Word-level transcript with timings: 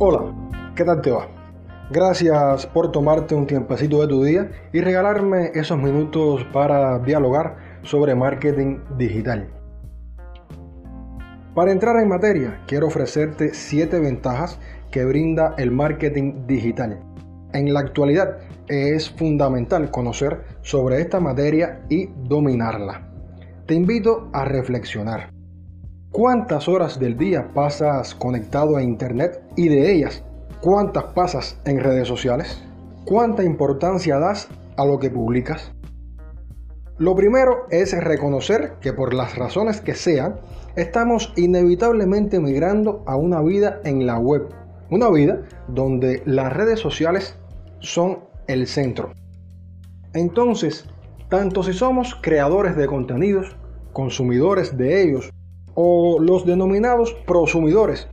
Hola, 0.00 0.32
¿qué 0.76 0.84
tal 0.84 1.02
te 1.02 1.10
va? 1.10 1.26
Gracias 1.90 2.66
por 2.68 2.92
tomarte 2.92 3.34
un 3.34 3.48
tiempecito 3.48 4.00
de 4.00 4.06
tu 4.06 4.22
día 4.22 4.48
y 4.72 4.80
regalarme 4.80 5.50
esos 5.54 5.76
minutos 5.76 6.46
para 6.52 7.00
dialogar 7.00 7.56
sobre 7.82 8.14
marketing 8.14 8.78
digital. 8.96 9.48
Para 11.52 11.72
entrar 11.72 11.96
en 12.00 12.08
materia, 12.08 12.60
quiero 12.68 12.86
ofrecerte 12.86 13.52
7 13.52 13.98
ventajas 13.98 14.60
que 14.92 15.04
brinda 15.04 15.56
el 15.58 15.72
marketing 15.72 16.46
digital. 16.46 17.00
En 17.52 17.74
la 17.74 17.80
actualidad 17.80 18.38
es 18.68 19.10
fundamental 19.10 19.90
conocer 19.90 20.44
sobre 20.62 21.00
esta 21.00 21.18
materia 21.18 21.80
y 21.88 22.06
dominarla. 22.22 23.10
Te 23.66 23.74
invito 23.74 24.28
a 24.32 24.44
reflexionar. 24.44 25.32
¿Cuántas 26.12 26.68
horas 26.68 27.00
del 27.00 27.18
día 27.18 27.50
pasas 27.52 28.14
conectado 28.14 28.76
a 28.76 28.82
Internet 28.82 29.47
y 29.58 29.68
de 29.68 29.92
ellas 29.92 30.22
cuántas 30.60 31.02
pasas 31.14 31.58
en 31.64 31.80
redes 31.80 32.06
sociales? 32.06 32.62
¿Cuánta 33.04 33.42
importancia 33.42 34.16
das 34.20 34.48
a 34.76 34.86
lo 34.86 35.00
que 35.00 35.10
publicas? 35.10 35.72
Lo 36.96 37.16
primero 37.16 37.66
es 37.70 37.92
reconocer 37.92 38.74
que 38.80 38.92
por 38.92 39.14
las 39.14 39.36
razones 39.36 39.80
que 39.80 39.96
sean, 39.96 40.36
estamos 40.76 41.32
inevitablemente 41.36 42.38
migrando 42.38 43.02
a 43.06 43.16
una 43.16 43.42
vida 43.42 43.80
en 43.84 44.06
la 44.06 44.20
web, 44.20 44.48
una 44.90 45.10
vida 45.10 45.42
donde 45.66 46.22
las 46.24 46.52
redes 46.52 46.78
sociales 46.78 47.36
son 47.80 48.20
el 48.46 48.68
centro. 48.68 49.10
Entonces, 50.14 50.84
tanto 51.28 51.64
si 51.64 51.72
somos 51.72 52.16
creadores 52.22 52.76
de 52.76 52.86
contenidos, 52.86 53.56
consumidores 53.92 54.78
de 54.78 55.02
ellos 55.02 55.30
o 55.74 56.20
los 56.20 56.46
denominados 56.46 57.12
prosumidores, 57.26 58.08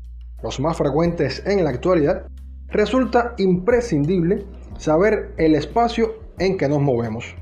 los 0.45 0.59
más 0.59 0.77
frecuentes 0.77 1.41
en 1.47 1.63
la 1.63 1.71
actualidad, 1.71 2.27
resulta 2.67 3.33
imprescindible 3.37 4.45
saber 4.77 5.33
el 5.37 5.55
espacio 5.55 6.19
en 6.37 6.55
que 6.55 6.69
nos 6.69 6.81
movemos. 6.81 7.35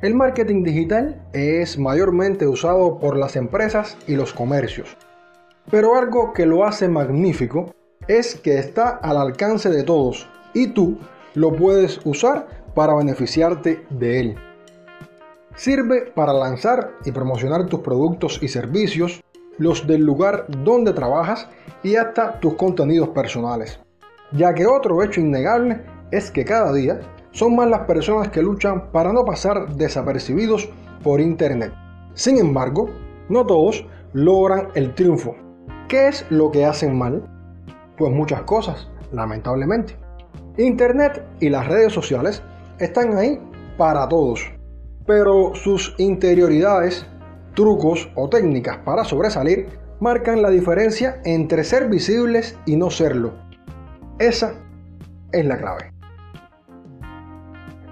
El 0.00 0.16
marketing 0.16 0.64
digital 0.64 1.24
es 1.32 1.78
mayormente 1.78 2.48
usado 2.48 2.98
por 2.98 3.16
las 3.16 3.36
empresas 3.36 3.96
y 4.08 4.16
los 4.16 4.32
comercios, 4.32 4.96
pero 5.70 5.94
algo 5.94 6.32
que 6.32 6.44
lo 6.44 6.64
hace 6.64 6.88
magnífico 6.88 7.72
es 8.08 8.34
que 8.34 8.58
está 8.58 8.88
al 8.88 9.18
alcance 9.18 9.70
de 9.70 9.84
todos 9.84 10.28
y 10.52 10.66
tú 10.66 10.98
lo 11.34 11.52
puedes 11.52 12.00
usar 12.04 12.48
para 12.74 12.96
beneficiarte 12.96 13.84
de 13.90 14.20
él. 14.20 14.36
Sirve 15.54 16.10
para 16.12 16.32
lanzar 16.32 16.94
y 17.04 17.12
promocionar 17.12 17.66
tus 17.66 17.80
productos 17.80 18.40
y 18.42 18.48
servicios, 18.48 19.22
los 19.58 19.86
del 19.86 20.02
lugar 20.02 20.46
donde 20.64 20.92
trabajas 20.92 21.48
y 21.82 21.96
hasta 21.96 22.38
tus 22.40 22.54
contenidos 22.54 23.10
personales. 23.10 23.80
Ya 24.32 24.54
que 24.54 24.66
otro 24.66 25.02
hecho 25.02 25.20
innegable 25.20 25.82
es 26.10 26.30
que 26.30 26.44
cada 26.44 26.72
día 26.72 27.00
son 27.32 27.56
más 27.56 27.68
las 27.68 27.80
personas 27.80 28.28
que 28.28 28.42
luchan 28.42 28.90
para 28.92 29.12
no 29.12 29.24
pasar 29.24 29.74
desapercibidos 29.74 30.68
por 31.02 31.20
Internet. 31.20 31.72
Sin 32.14 32.38
embargo, 32.38 32.90
no 33.28 33.46
todos 33.46 33.86
logran 34.12 34.68
el 34.74 34.94
triunfo. 34.94 35.34
¿Qué 35.88 36.08
es 36.08 36.26
lo 36.30 36.50
que 36.50 36.64
hacen 36.64 36.96
mal? 36.96 37.22
Pues 37.96 38.12
muchas 38.12 38.42
cosas, 38.42 38.88
lamentablemente. 39.12 39.96
Internet 40.58 41.24
y 41.40 41.48
las 41.48 41.66
redes 41.66 41.92
sociales 41.92 42.42
están 42.78 43.16
ahí 43.16 43.40
para 43.78 44.08
todos, 44.08 44.40
pero 45.06 45.54
sus 45.54 45.94
interioridades 45.98 47.06
trucos 47.54 48.10
o 48.14 48.28
técnicas 48.28 48.78
para 48.78 49.04
sobresalir 49.04 49.68
marcan 50.00 50.42
la 50.42 50.50
diferencia 50.50 51.20
entre 51.24 51.64
ser 51.64 51.88
visibles 51.88 52.58
y 52.66 52.76
no 52.76 52.90
serlo. 52.90 53.34
Esa 54.18 54.54
es 55.32 55.44
la 55.46 55.58
clave. 55.58 55.92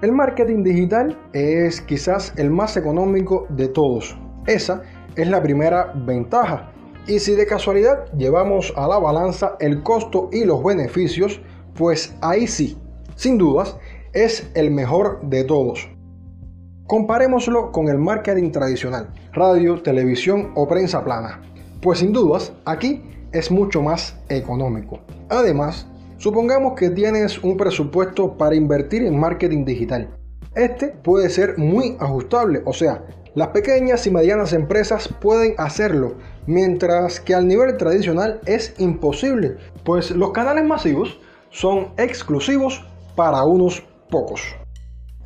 El 0.03 0.12
marketing 0.12 0.65
digital 0.65 1.19
es 1.32 1.81
quizás 1.82 2.32
el 2.37 2.50
más 2.50 2.76
económico 2.76 3.47
de 3.50 3.69
todos. 3.69 4.16
Esa 4.47 4.82
es 5.15 5.28
la 5.28 5.43
primera 5.43 5.92
ventaja. 5.94 6.72
Y 7.06 7.19
si 7.19 7.34
de 7.34 7.47
casualidad 7.47 8.10
llevamos 8.16 8.72
a 8.77 8.88
la 8.88 8.98
balanza 8.98 9.56
el 9.60 9.82
costo 9.82 10.31
y 10.32 10.44
los 10.44 10.65
beneficios, 10.65 11.41
pues 11.75 12.15
ahí 12.22 12.47
sí, 12.47 12.78
sin 13.15 13.37
dudas, 13.37 13.77
es 14.12 14.50
el 14.54 14.71
mejor 14.71 15.21
de 15.22 15.44
todos. 15.44 15.88
Comparémoslo 16.91 17.71
con 17.71 17.87
el 17.87 17.99
marketing 17.99 18.51
tradicional, 18.51 19.11
radio, 19.33 19.81
televisión 19.81 20.51
o 20.56 20.67
prensa 20.67 21.05
plana. 21.05 21.41
Pues 21.81 22.01
sin 22.01 22.12
dudas, 22.12 22.53
aquí 22.65 23.01
es 23.31 23.49
mucho 23.49 23.81
más 23.81 24.17
económico. 24.28 24.99
Además, 25.28 25.87
supongamos 26.17 26.75
que 26.75 26.91
tienes 26.91 27.39
un 27.45 27.56
presupuesto 27.56 28.37
para 28.37 28.56
invertir 28.56 29.05
en 29.05 29.21
marketing 29.21 29.65
digital. 29.65 30.11
Este 30.56 30.89
puede 30.89 31.31
ser 31.31 31.56
muy 31.59 31.97
ajustable, 32.01 32.61
o 32.65 32.73
sea, 32.73 33.05
las 33.37 33.51
pequeñas 33.51 34.05
y 34.09 34.11
medianas 34.11 34.53
empresas 34.53 35.09
pueden 35.21 35.55
hacerlo, 35.59 36.17
mientras 36.49 37.21
que 37.21 37.37
al 37.37 37.47
nivel 37.47 37.77
tradicional 37.77 38.41
es 38.47 38.75
imposible, 38.78 39.59
pues 39.84 40.11
los 40.11 40.33
canales 40.33 40.65
masivos 40.65 41.21
son 41.51 41.91
exclusivos 41.99 42.84
para 43.15 43.45
unos 43.45 43.81
pocos. 44.11 44.43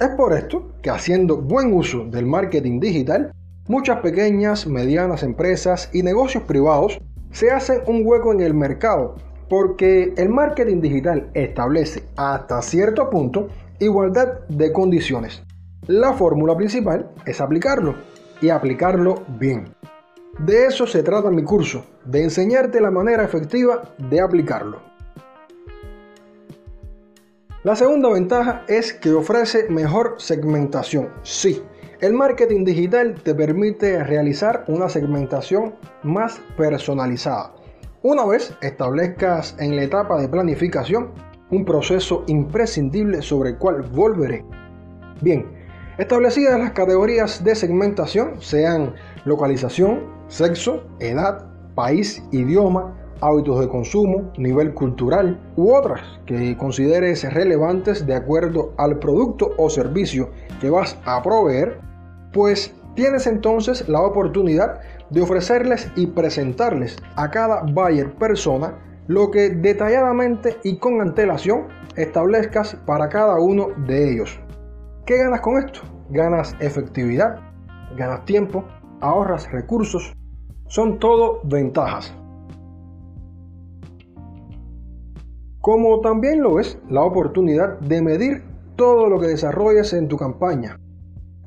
Es 0.01 0.09
por 0.09 0.33
esto 0.33 0.73
que 0.83 0.91
haciendo 0.91 1.37
buen 1.37 1.73
uso 1.73 2.05
del 2.07 2.27
marketing 2.27 2.81
digital, 2.81 3.33
muchas 3.69 4.01
pequeñas, 4.01 4.67
medianas 4.67 5.23
empresas 5.23 5.89
y 5.93 6.03
negocios 6.03 6.43
privados 6.43 6.99
se 7.31 7.53
hacen 7.53 7.81
un 7.87 8.03
hueco 8.05 8.33
en 8.33 8.41
el 8.41 8.55
mercado, 8.55 9.15
porque 9.49 10.13
el 10.17 10.31
marketing 10.31 10.81
digital 10.81 11.31
establece 11.35 12.03
hasta 12.17 12.61
cierto 12.61 13.09
punto 13.09 13.49
igualdad 13.79 14.41
de 14.49 14.73
condiciones. 14.73 15.45
La 15.87 16.13
fórmula 16.13 16.57
principal 16.57 17.11
es 17.25 17.41
aplicarlo 17.41 17.95
y 18.41 18.49
aplicarlo 18.49 19.23
bien. 19.39 19.75
De 20.41 20.67
eso 20.67 20.89
se 20.89 21.05
trata 21.05 21.31
mi 21.31 21.45
curso, 21.45 21.85
de 22.05 22.25
enseñarte 22.25 22.81
la 22.81 22.91
manera 22.91 23.23
efectiva 23.23 23.95
de 24.11 24.21
aplicarlo. 24.21 24.94
La 27.65 27.75
segunda 27.75 28.11
ventaja 28.11 28.63
es 28.69 28.93
que 28.93 29.11
ofrece 29.11 29.71
mejor 29.71 30.17
segmentación. 30.19 31.09
Sí, 31.23 31.63
el 32.03 32.13
marketing 32.13 32.63
digital 32.63 33.15
te 33.15 33.35
permite 33.35 34.05
realizar 34.05 34.67
una 34.69 34.91
segmentación 34.91 35.75
más 36.03 36.43
personalizada. 36.59 37.55
Una 38.03 38.27
vez 38.27 38.55
establezcas 38.61 39.57
en 39.59 39.77
la 39.77 39.85
etapa 39.85 40.21
de 40.21 40.29
planificación 40.29 41.13
un 41.51 41.65
proceso 41.65 42.25
imprescindible 42.27 43.23
sobre 43.23 43.53
el 43.53 43.57
cual 43.57 43.81
volveré. 43.81 44.45
Bien, 45.23 45.47
establecidas 45.97 46.61
las 46.61 46.73
categorías 46.73 47.43
de 47.45 47.55
segmentación, 47.55 48.43
sean 48.43 48.95
localización, 49.25 50.03
sexo, 50.29 50.85
edad, 51.01 51.47
país, 51.75 52.23
idioma, 52.31 52.95
hábitos 53.21 53.61
de 53.61 53.69
consumo, 53.69 54.33
nivel 54.37 54.75
cultural 54.75 55.41
u 55.57 55.73
otras 55.73 56.01
que 56.27 56.57
consideres 56.57 57.31
relevantes 57.33 58.07
de 58.07 58.15
acuerdo 58.15 58.73
al 58.77 58.99
producto 58.99 59.53
o 59.57 59.71
servicio 59.71 60.31
que 60.61 60.71
vas 60.71 60.99
a 61.05 61.23
proveer, 61.23 61.79
pues 62.33 62.75
tienes 62.95 63.27
entonces 63.27 63.89
la 63.89 64.01
oportunidad 64.01 64.81
de 65.11 65.23
ofrecerles 65.23 65.91
y 65.97 66.07
presentarles 66.09 66.97
a 67.17 67.31
cada 67.31 67.63
buyer 67.63 68.15
persona 68.15 68.79
lo 69.07 69.31
que 69.31 69.51
detalladamente 69.51 70.57
y 70.65 70.79
con 70.79 71.01
antelación 71.01 71.69
establezcas 71.97 72.77
para 72.87 73.09
cada 73.09 73.39
uno 73.39 73.69
de 73.87 74.13
ellos. 74.13 74.41
¿Qué 75.07 75.19
ganas 75.19 75.41
con 75.41 75.59
esto? 75.59 75.81
Ganas 76.11 76.57
efectividad, 76.61 77.39
ganas 77.97 78.25
tiempo, 78.25 78.65
ahorras 79.01 79.51
recursos, 79.53 80.15
son 80.67 80.99
todo 80.99 81.41
ventajas. 81.45 82.15
Como 85.65 86.03
también 86.03 86.43
lo 86.43 86.61
es 86.61 86.77
la 86.91 87.01
oportunidad 87.01 87.79
de 87.79 88.03
medir 88.03 88.43
todo 88.77 89.09
lo 89.09 89.19
que 89.19 89.29
desarrolles 89.29 89.95
en 89.95 90.09
tu 90.09 90.19
campaña. 90.19 90.79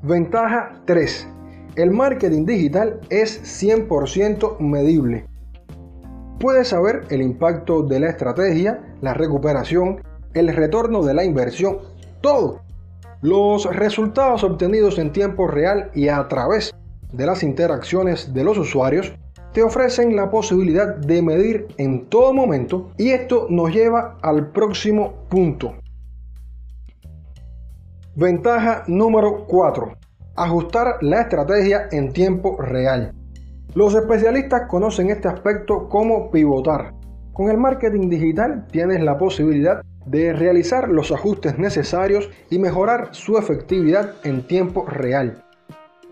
Ventaja 0.01 0.81
3. 0.85 1.27
El 1.75 1.91
marketing 1.91 2.47
digital 2.47 2.99
es 3.11 3.39
100% 3.63 4.57
medible. 4.59 5.27
Puedes 6.39 6.69
saber 6.69 7.03
el 7.11 7.21
impacto 7.21 7.83
de 7.83 7.99
la 7.99 8.09
estrategia, 8.09 8.95
la 9.01 9.13
recuperación, 9.13 10.01
el 10.33 10.47
retorno 10.47 11.03
de 11.03 11.13
la 11.13 11.23
inversión, 11.23 11.77
todo. 12.19 12.61
Los 13.21 13.65
resultados 13.65 14.43
obtenidos 14.43 14.97
en 14.97 15.11
tiempo 15.11 15.45
real 15.45 15.91
y 15.93 16.07
a 16.07 16.27
través 16.27 16.73
de 17.13 17.25
las 17.27 17.43
interacciones 17.43 18.33
de 18.33 18.43
los 18.43 18.57
usuarios 18.57 19.13
te 19.57 19.63
ofrecen 19.63 20.15
la 20.15 20.29
posibilidad 20.29 20.97
de 20.97 21.19
medir 21.23 21.65
en 21.79 22.05
todo 22.09 22.31
momento 22.31 22.91
y 22.95 23.09
esto 23.09 23.47
nos 23.49 23.73
lleva 23.73 24.19
al 24.21 24.51
próximo 24.51 25.25
punto. 25.31 25.73
Ventaja 28.13 28.83
número 28.85 29.47
4. 29.47 29.97
Ajustar 30.35 30.97
la 31.01 31.21
estrategia 31.21 31.87
en 31.91 32.13
tiempo 32.13 32.61
real. 32.61 33.15
Los 33.73 33.95
especialistas 33.95 34.69
conocen 34.69 35.09
este 35.09 35.27
aspecto 35.27 35.89
como 35.89 36.29
pivotar, 36.29 36.93
Con 37.33 37.49
el 37.49 37.57
marketing 37.57 38.09
digital 38.09 38.67
tienes 38.71 39.01
la 39.01 39.17
posibilidad 39.17 39.81
de 40.05 40.33
realizar 40.33 40.87
los 40.87 41.11
ajustes 41.11 41.57
necesarios 41.57 42.29
y 42.51 42.59
mejorar 42.59 43.09
su 43.09 43.39
efectividad 43.39 44.17
en 44.23 44.45
tiempo 44.45 44.85
real, 44.85 45.43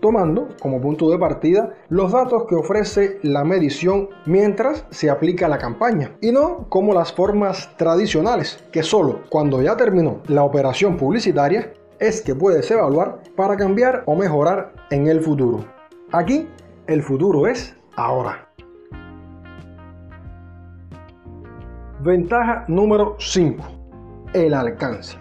tomando 0.00 0.48
como 0.60 0.80
punto 0.80 1.10
de 1.10 1.18
partida 1.18 1.74
los 1.88 2.12
datos 2.12 2.44
que 2.48 2.54
ofrece 2.54 3.18
la 3.22 3.44
medición 3.44 4.08
mientras 4.26 4.84
se 4.90 5.10
aplica 5.10 5.48
la 5.48 5.58
campaña 5.58 6.16
y 6.20 6.32
no 6.32 6.66
como 6.68 6.94
las 6.94 7.12
formas 7.12 7.76
tradicionales 7.76 8.62
que 8.72 8.82
solo 8.82 9.20
cuando 9.30 9.62
ya 9.62 9.76
terminó 9.76 10.20
la 10.28 10.44
operación 10.44 10.96
publicitaria 10.96 11.72
es 11.98 12.20
que 12.20 12.34
puedes 12.34 12.70
evaluar 12.70 13.22
para 13.36 13.56
cambiar 13.56 14.02
o 14.06 14.14
mejorar 14.14 14.72
en 14.90 15.06
el 15.06 15.20
futuro. 15.20 15.64
Aquí 16.12 16.48
el 16.86 17.02
futuro 17.02 17.46
es 17.46 17.74
ahora. 17.96 18.48
Ventaja 22.00 22.64
número 22.68 23.16
5. 23.18 23.64
El 24.34 24.54
alcance. 24.54 25.16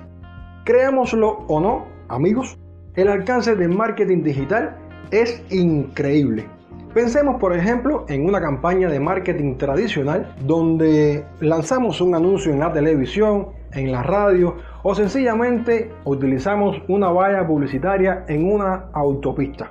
Creámoslo 0.65 1.45
o 1.47 1.59
no, 1.59 1.85
amigos, 2.09 2.59
el 2.95 3.07
alcance 3.09 3.55
de 3.55 3.67
marketing 3.67 4.23
digital 4.23 4.77
es 5.11 5.43
increíble. 5.51 6.45
Pensemos, 6.93 7.41
por 7.41 7.53
ejemplo, 7.53 8.05
en 8.07 8.25
una 8.25 8.39
campaña 8.39 8.89
de 8.89 9.01
marketing 9.01 9.57
tradicional 9.57 10.33
donde 10.45 11.25
lanzamos 11.41 11.99
un 11.99 12.15
anuncio 12.15 12.53
en 12.53 12.59
la 12.59 12.71
televisión, 12.71 13.47
en 13.73 13.91
la 13.91 14.01
radio 14.01 14.55
o 14.83 14.95
sencillamente 14.95 15.91
utilizamos 16.05 16.81
una 16.87 17.09
valla 17.09 17.45
publicitaria 17.45 18.23
en 18.29 18.49
una 18.49 18.85
autopista. 18.93 19.67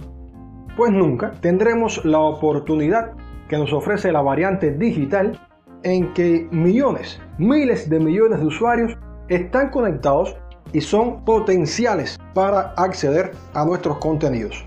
Pues 0.77 0.93
nunca 0.93 1.33
tendremos 1.41 2.05
la 2.05 2.19
oportunidad 2.19 3.13
que 3.49 3.57
nos 3.57 3.73
ofrece 3.73 4.13
la 4.13 4.21
variante 4.21 4.73
digital 4.73 5.41
en 5.83 6.13
que 6.13 6.47
millones, 6.51 7.23
miles 7.39 7.89
de 7.89 8.01
millones 8.01 8.41
de 8.41 8.47
usuarios 8.47 8.99
están 9.29 9.71
conectados 9.71 10.37
y 10.75 10.81
son 10.81 11.25
potenciales 11.25 12.19
para 12.35 12.75
acceder 12.77 13.31
a 13.55 13.65
nuestros 13.65 13.99
contenidos. 13.99 14.67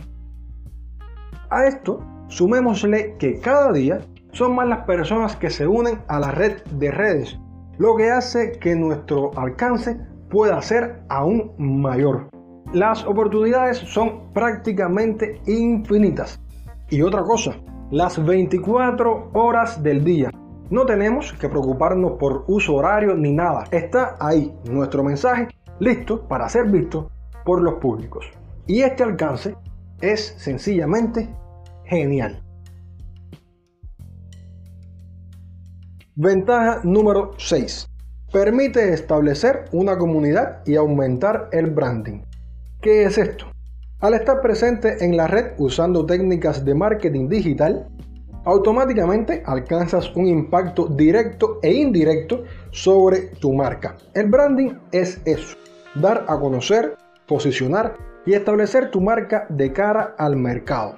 A 1.50 1.66
esto 1.66 2.00
sumémosle 2.30 3.16
que 3.20 3.40
cada 3.40 3.72
día 3.72 4.00
son 4.32 4.56
más 4.56 4.68
las 4.68 4.86
personas 4.86 5.36
que 5.36 5.50
se 5.50 5.68
unen 5.68 6.00
a 6.08 6.20
la 6.20 6.32
red 6.32 6.64
de 6.72 6.92
redes, 6.92 7.38
lo 7.78 7.96
que 7.96 8.10
hace 8.10 8.54
que 8.54 8.76
nuestro 8.76 9.32
alcance 9.38 10.00
pueda 10.30 10.62
ser 10.62 11.04
aún 11.10 11.52
mayor. 11.58 12.30
Las 12.74 13.06
oportunidades 13.06 13.78
son 13.78 14.32
prácticamente 14.34 15.42
infinitas. 15.46 16.40
Y 16.90 17.02
otra 17.02 17.24
cosa, 17.24 17.56
las 17.92 18.24
24 18.24 19.32
horas 19.34 19.82
del 19.84 20.04
día. 20.04 20.30
No 20.70 20.86
tenemos 20.86 21.32
que 21.34 21.48
preocuparnos 21.48 22.14
por 22.14 22.44
uso 22.48 22.76
horario 22.76 23.16
ni 23.16 23.32
nada. 23.32 23.66
Está 23.72 24.18
ahí 24.20 24.54
nuestro 24.66 25.02
mensaje 25.02 25.48
listo 25.80 26.28
para 26.28 26.50
ser 26.50 26.66
visto 26.66 27.12
por 27.46 27.62
los 27.62 27.76
públicos. 27.76 28.26
Y 28.66 28.82
este 28.82 29.04
alcance 29.04 29.56
es 30.02 30.36
sencillamente 30.38 31.30
genial. 31.86 32.44
Ventaja 36.16 36.82
número 36.84 37.32
6. 37.38 37.88
Permite 38.34 38.92
establecer 38.92 39.66
una 39.72 39.98
comunidad 39.98 40.62
y 40.66 40.76
aumentar 40.76 41.50
el 41.52 41.72
branding. 41.72 42.22
¿Qué 42.82 43.04
es 43.04 43.18
esto? 43.18 43.46
Al 44.00 44.14
estar 44.14 44.42
presente 44.42 45.04
en 45.06 45.16
la 45.16 45.28
red 45.28 45.54
usando 45.58 46.06
técnicas 46.06 46.66
de 46.66 46.76
marketing 46.76 47.30
digital, 47.30 47.88
automáticamente 48.48 49.44
alcanzas 49.46 50.16
un 50.16 50.26
impacto 50.26 50.88
directo 50.88 51.60
e 51.62 51.74
indirecto 51.74 52.46
sobre 52.72 53.24
tu 53.42 53.52
marca. 53.52 53.98
El 54.14 54.30
branding 54.30 54.72
es 54.94 55.22
eso, 55.26 55.58
dar 55.96 56.24
a 56.30 56.40
conocer, 56.40 56.96
posicionar 57.28 57.98
y 58.26 58.36
establecer 58.36 58.90
tu 58.90 59.02
marca 59.02 59.48
de 59.50 59.74
cara 59.74 60.16
al 60.18 60.38
mercado. 60.38 60.96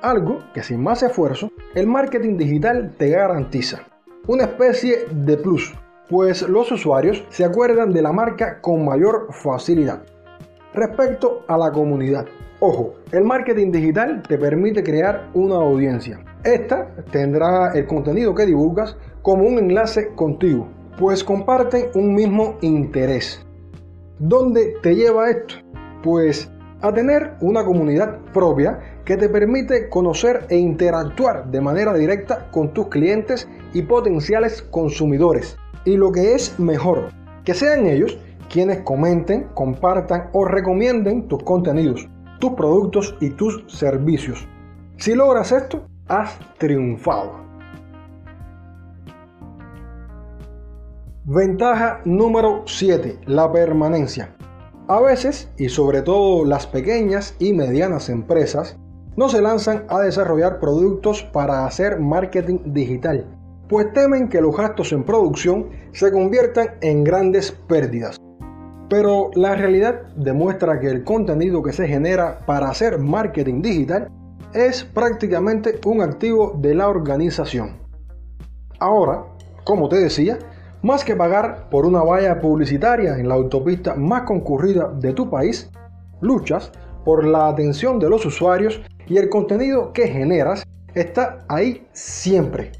Algo 0.00 0.38
que 0.54 0.62
sin 0.62 0.82
más 0.82 1.02
esfuerzo, 1.02 1.50
el 1.74 1.86
marketing 1.86 2.38
digital 2.38 2.94
te 2.96 3.10
garantiza. 3.10 3.80
Una 4.26 4.44
especie 4.44 5.04
de 5.10 5.36
plus, 5.36 5.74
pues 6.08 6.40
los 6.48 6.72
usuarios 6.72 7.22
se 7.28 7.44
acuerdan 7.44 7.92
de 7.92 8.00
la 8.00 8.12
marca 8.12 8.62
con 8.62 8.86
mayor 8.86 9.28
facilidad. 9.30 10.04
Respecto 10.72 11.44
a 11.48 11.58
la 11.58 11.70
comunidad, 11.70 12.24
ojo, 12.60 12.94
el 13.12 13.24
marketing 13.24 13.72
digital 13.72 14.22
te 14.26 14.38
permite 14.38 14.82
crear 14.82 15.28
una 15.34 15.56
audiencia. 15.56 16.24
Esta 16.44 16.94
tendrá 17.10 17.72
el 17.74 17.86
contenido 17.86 18.34
que 18.34 18.46
divulgas 18.46 18.96
como 19.22 19.44
un 19.44 19.58
enlace 19.58 20.14
contigo, 20.14 20.68
pues 20.98 21.24
comparten 21.24 21.86
un 21.94 22.14
mismo 22.14 22.56
interés. 22.60 23.44
¿Dónde 24.18 24.74
te 24.82 24.94
lleva 24.94 25.30
esto? 25.30 25.56
Pues 26.02 26.50
a 26.80 26.92
tener 26.92 27.34
una 27.40 27.64
comunidad 27.64 28.18
propia 28.32 28.78
que 29.04 29.16
te 29.16 29.28
permite 29.28 29.88
conocer 29.88 30.46
e 30.48 30.56
interactuar 30.56 31.50
de 31.50 31.60
manera 31.60 31.92
directa 31.94 32.48
con 32.52 32.72
tus 32.72 32.86
clientes 32.86 33.48
y 33.72 33.82
potenciales 33.82 34.62
consumidores. 34.62 35.56
Y 35.84 35.96
lo 35.96 36.12
que 36.12 36.34
es 36.34 36.58
mejor, 36.58 37.10
que 37.44 37.54
sean 37.54 37.86
ellos 37.86 38.16
quienes 38.48 38.78
comenten, 38.80 39.48
compartan 39.54 40.30
o 40.32 40.44
recomienden 40.44 41.26
tus 41.26 41.42
contenidos, 41.42 42.08
tus 42.38 42.52
productos 42.52 43.16
y 43.20 43.30
tus 43.30 43.64
servicios. 43.66 44.46
Si 44.96 45.14
logras 45.14 45.52
esto, 45.52 45.86
has 46.08 46.38
triunfado. 46.58 47.46
Ventaja 51.24 52.00
número 52.04 52.62
7. 52.66 53.20
La 53.26 53.52
permanencia. 53.52 54.34
A 54.88 55.00
veces, 55.00 55.50
y 55.58 55.68
sobre 55.68 56.00
todo 56.00 56.46
las 56.46 56.66
pequeñas 56.66 57.36
y 57.38 57.52
medianas 57.52 58.08
empresas, 58.08 58.78
no 59.16 59.28
se 59.28 59.42
lanzan 59.42 59.84
a 59.88 60.00
desarrollar 60.00 60.60
productos 60.60 61.22
para 61.22 61.66
hacer 61.66 62.00
marketing 62.00 62.60
digital, 62.72 63.26
pues 63.68 63.92
temen 63.92 64.28
que 64.28 64.40
los 64.40 64.56
gastos 64.56 64.92
en 64.92 65.04
producción 65.04 65.68
se 65.92 66.10
conviertan 66.10 66.68
en 66.80 67.04
grandes 67.04 67.52
pérdidas. 67.52 68.16
Pero 68.88 69.30
la 69.34 69.54
realidad 69.54 70.00
demuestra 70.16 70.80
que 70.80 70.88
el 70.88 71.04
contenido 71.04 71.62
que 71.62 71.74
se 71.74 71.86
genera 71.86 72.38
para 72.46 72.70
hacer 72.70 72.98
marketing 72.98 73.60
digital 73.60 74.08
es 74.52 74.84
prácticamente 74.84 75.78
un 75.84 76.00
activo 76.00 76.54
de 76.58 76.74
la 76.74 76.88
organización. 76.88 77.78
Ahora, 78.78 79.24
como 79.64 79.88
te 79.88 79.96
decía, 79.96 80.38
más 80.82 81.04
que 81.04 81.16
pagar 81.16 81.68
por 81.70 81.84
una 81.84 82.02
valla 82.02 82.40
publicitaria 82.40 83.18
en 83.18 83.28
la 83.28 83.34
autopista 83.34 83.94
más 83.94 84.22
concurrida 84.22 84.88
de 84.88 85.12
tu 85.12 85.28
país, 85.28 85.70
luchas 86.20 86.72
por 87.04 87.26
la 87.26 87.48
atención 87.48 87.98
de 87.98 88.08
los 88.08 88.24
usuarios 88.24 88.80
y 89.06 89.16
el 89.18 89.28
contenido 89.28 89.92
que 89.92 90.08
generas 90.08 90.64
está 90.94 91.44
ahí 91.48 91.86
siempre. 91.92 92.72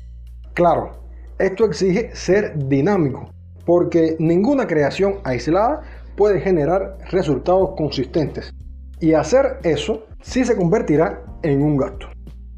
Claro, 0.55 0.93
esto 1.39 1.65
exige 1.65 2.15
ser 2.15 2.57
dinámico, 2.69 3.31
porque 3.65 4.17
ninguna 4.19 4.67
creación 4.67 5.17
aislada 5.25 5.83
puede 6.17 6.41
generar 6.41 6.99
resultados 7.11 7.75
consistentes. 7.77 8.53
Y 9.01 9.13
hacer 9.13 9.59
eso 9.63 10.05
sí 10.21 10.45
se 10.45 10.57
convertirá 10.57 11.23
en 11.43 11.63
un 11.63 11.77
gasto. 11.77 12.09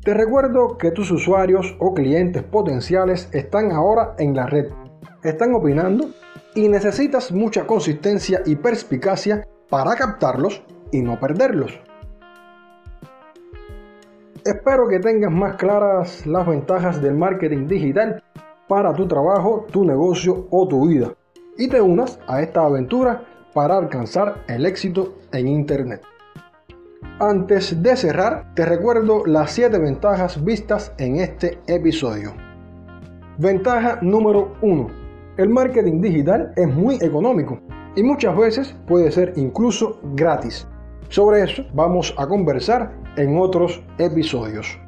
Te 0.03 0.15
recuerdo 0.15 0.79
que 0.79 0.91
tus 0.91 1.11
usuarios 1.11 1.77
o 1.79 1.95
clientes 1.95 2.43
potenciales 2.43 3.29
están 3.33 3.73
ahora 3.73 4.15
en 4.19 4.35
la 4.35 4.47
red 4.47 4.67
están 5.23 5.55
opinando 5.55 6.11
y 6.55 6.69
necesitas 6.69 7.33
mucha 7.33 7.67
consistencia 7.67 8.43
y 8.47 8.57
perspicacia 8.57 9.47
para 9.69 9.95
captarlos 9.95 10.63
y 10.93 11.03
no 11.03 11.19
perderlos. 11.19 11.79
Espero 14.45 14.89
que 14.89 14.99
tengas 15.01 15.31
más 15.31 15.57
claras 15.57 16.27
las 16.27 16.47
ventajas 16.47 17.03
del 17.03 17.15
marketing 17.15 17.67
digital 17.67 18.23
para 18.69 18.95
tu 18.95 19.07
trabajo, 19.07 19.67
tu 19.71 19.85
negocio 19.85 20.47
o 20.51 20.67
tu 20.67 20.89
vida 20.89 21.13
y 21.59 21.69
te 21.69 21.81
unas 21.81 22.19
a 22.27 22.41
esta 22.41 22.65
aventura 22.65 23.23
para 23.53 23.77
alcanzar 23.77 24.45
el 24.49 24.65
éxito 24.65 25.19
en 25.33 25.49
Internet. 25.49 26.03
Antes 27.19 27.83
de 27.83 27.97
cerrar, 27.97 28.54
te 28.54 28.64
recuerdo 28.64 29.25
las 29.26 29.52
7 29.52 29.78
ventajas 29.78 30.42
vistas 30.42 30.92
en 30.99 31.16
este 31.16 31.59
episodio. 31.66 32.35
Ventaja 33.38 33.99
número 34.02 34.54
1 34.62 35.00
el 35.40 35.49
marketing 35.49 36.02
digital 36.02 36.52
es 36.54 36.69
muy 36.69 36.97
económico 36.97 37.59
y 37.97 38.02
muchas 38.02 38.37
veces 38.37 38.76
puede 38.87 39.11
ser 39.11 39.33
incluso 39.37 39.99
gratis. 40.14 40.69
Sobre 41.09 41.42
eso 41.45 41.64
vamos 41.73 42.14
a 42.19 42.26
conversar 42.26 42.92
en 43.16 43.38
otros 43.38 43.83
episodios. 43.97 44.78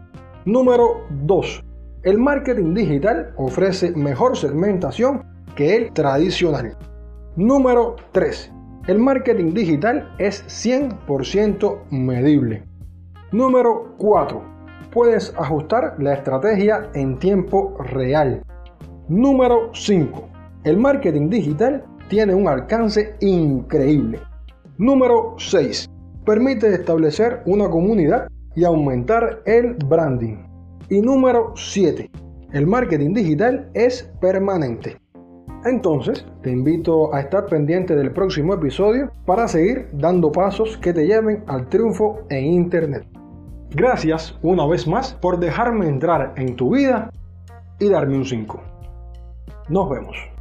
Número 0.45 1.07
2. 1.25 1.64
El 2.02 2.19
marketing 2.19 2.75
digital 2.75 3.33
ofrece 3.38 3.92
mejor 3.92 4.37
segmentación 4.37 5.23
que 5.57 5.75
el 5.75 5.92
tradicional. 5.95 6.76
Número 7.37 7.97
3. 8.12 8.52
El 8.89 8.99
marketing 8.99 9.55
digital 9.55 10.12
es 10.19 10.45
100% 10.49 11.89
medible. 11.91 12.65
Número 13.31 13.95
4. 13.99 14.43
Puedes 14.91 15.33
ajustar 15.39 15.95
la 16.01 16.15
estrategia 16.15 16.91
en 16.95 17.17
tiempo 17.21 17.77
real. 17.79 18.43
Número 19.09 19.71
5. 19.73 20.29
El 20.65 20.79
marketing 20.79 21.31
digital 21.31 21.85
tiene 22.09 22.35
un 22.35 22.49
alcance 22.49 23.15
increíble. 23.21 24.19
Número 24.79 25.37
6. 25.39 25.89
Permite 26.27 26.75
establecer 26.75 27.41
una 27.47 27.71
comunidad 27.71 28.27
y 28.57 28.65
aumentar 28.65 29.43
el 29.47 29.75
branding. 29.75 30.45
Y 30.89 31.01
número 31.01 31.53
7. 31.55 32.11
El 32.53 32.67
marketing 32.67 33.15
digital 33.15 33.71
es 33.75 34.11
permanente. 34.21 35.02
Entonces, 35.64 36.26
te 36.42 36.50
invito 36.50 37.14
a 37.14 37.21
estar 37.21 37.47
pendiente 37.47 37.95
del 37.95 38.11
próximo 38.11 38.54
episodio 38.54 39.12
para 39.25 39.47
seguir 39.47 39.88
dando 39.92 40.33
pasos 40.33 40.76
que 40.78 40.92
te 40.92 41.07
lleven 41.07 41.45
al 41.47 41.69
triunfo 41.69 42.21
en 42.31 42.47
Internet. 42.47 43.07
Gracias 43.71 44.37
una 44.42 44.66
vez 44.66 44.87
más 44.88 45.14
por 45.14 45.38
dejarme 45.38 45.87
entrar 45.87 46.35
en 46.37 46.57
tu 46.57 46.75
vida 46.75 47.11
y 47.78 47.88
darme 47.88 48.16
un 48.16 48.25
5. 48.25 48.61
Nos 49.69 49.88
vemos. 49.88 50.32